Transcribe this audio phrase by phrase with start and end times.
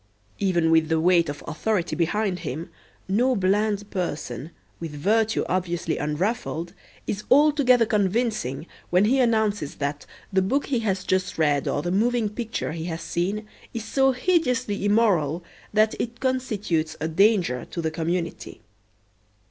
[0.39, 2.71] Even with the weight of authority behind him
[3.07, 6.73] no bland person, with virtue obviously unruffled,
[7.05, 11.91] is altogether convincing when he announces that the book he has just read or the
[11.91, 17.79] moving picture he has seen is so hideously immoral that it constitutes a danger to
[17.79, 18.63] the community.